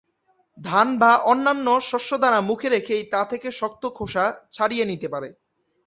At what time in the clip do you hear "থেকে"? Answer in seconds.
3.25-3.47